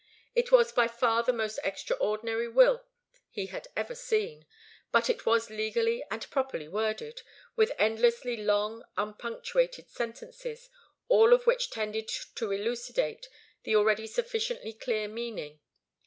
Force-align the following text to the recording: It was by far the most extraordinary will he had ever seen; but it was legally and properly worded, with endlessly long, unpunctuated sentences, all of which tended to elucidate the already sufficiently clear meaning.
It 0.33 0.51
was 0.51 0.71
by 0.71 0.87
far 0.87 1.21
the 1.21 1.31
most 1.31 1.59
extraordinary 1.63 2.47
will 2.49 2.87
he 3.29 3.45
had 3.53 3.67
ever 3.77 3.93
seen; 3.93 4.47
but 4.91 5.11
it 5.11 5.27
was 5.27 5.51
legally 5.51 6.03
and 6.09 6.27
properly 6.31 6.67
worded, 6.67 7.21
with 7.55 7.71
endlessly 7.77 8.35
long, 8.35 8.83
unpunctuated 8.97 9.91
sentences, 9.91 10.71
all 11.07 11.33
of 11.33 11.45
which 11.45 11.69
tended 11.69 12.09
to 12.33 12.51
elucidate 12.51 13.29
the 13.61 13.75
already 13.75 14.07
sufficiently 14.07 14.73
clear 14.73 15.07
meaning. 15.07 15.59